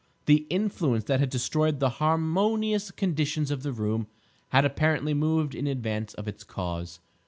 The 0.25 0.47
influence 0.49 1.03
that 1.03 1.19
had 1.19 1.29
destroyed 1.29 1.79
the 1.79 1.99
harmonious 2.01 2.89
conditions 2.89 3.51
of 3.51 3.61
the 3.61 3.71
room 3.71 4.07
had 4.49 4.65
apparently 4.65 5.13
moved 5.13 5.53
in 5.53 5.67
advance 5.67 6.15
of 6.15 6.27
its 6.27 6.43
cause. 6.43 6.99